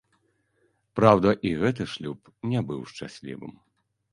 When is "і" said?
1.49-1.53